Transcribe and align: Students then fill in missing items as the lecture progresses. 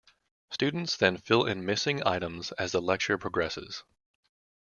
Students 0.49 0.97
then 0.97 1.17
fill 1.17 1.45
in 1.45 1.63
missing 1.63 2.01
items 2.03 2.51
as 2.53 2.71
the 2.71 2.81
lecture 2.81 3.19
progresses. 3.19 3.83